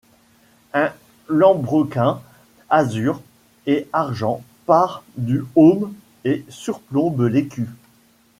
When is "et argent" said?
3.67-4.41